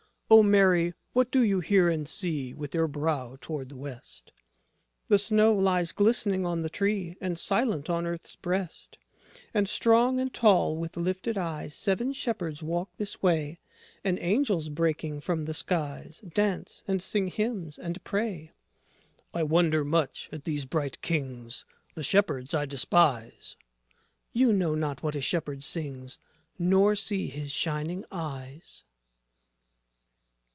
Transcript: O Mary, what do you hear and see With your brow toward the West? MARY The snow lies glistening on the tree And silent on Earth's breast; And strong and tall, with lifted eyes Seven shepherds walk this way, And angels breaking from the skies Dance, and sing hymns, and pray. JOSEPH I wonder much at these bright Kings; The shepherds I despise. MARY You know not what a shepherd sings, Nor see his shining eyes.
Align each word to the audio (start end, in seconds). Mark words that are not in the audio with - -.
O 0.33 0.41
Mary, 0.41 0.93
what 1.11 1.29
do 1.29 1.41
you 1.41 1.59
hear 1.59 1.89
and 1.89 2.07
see 2.07 2.53
With 2.53 2.73
your 2.73 2.87
brow 2.87 3.35
toward 3.41 3.67
the 3.67 3.75
West? 3.75 4.31
MARY 4.31 4.43
The 5.09 5.19
snow 5.19 5.53
lies 5.53 5.91
glistening 5.91 6.45
on 6.45 6.61
the 6.61 6.69
tree 6.69 7.17
And 7.19 7.37
silent 7.37 7.89
on 7.89 8.05
Earth's 8.07 8.37
breast; 8.37 8.97
And 9.53 9.67
strong 9.67 10.21
and 10.21 10.33
tall, 10.33 10.77
with 10.77 10.95
lifted 10.95 11.37
eyes 11.37 11.75
Seven 11.75 12.13
shepherds 12.13 12.63
walk 12.63 12.95
this 12.95 13.21
way, 13.21 13.59
And 14.05 14.17
angels 14.21 14.69
breaking 14.69 15.19
from 15.19 15.43
the 15.43 15.53
skies 15.53 16.21
Dance, 16.25 16.81
and 16.87 17.01
sing 17.01 17.27
hymns, 17.27 17.77
and 17.77 18.01
pray. 18.05 18.53
JOSEPH 18.53 19.23
I 19.33 19.43
wonder 19.43 19.83
much 19.83 20.29
at 20.31 20.45
these 20.45 20.63
bright 20.63 21.01
Kings; 21.01 21.65
The 21.93 22.03
shepherds 22.03 22.53
I 22.53 22.63
despise. 22.65 23.57
MARY 23.59 23.89
You 24.41 24.53
know 24.53 24.75
not 24.75 25.03
what 25.03 25.17
a 25.17 25.19
shepherd 25.19 25.61
sings, 25.65 26.19
Nor 26.57 26.95
see 26.95 27.27
his 27.27 27.51
shining 27.51 28.05
eyes. 28.13 28.85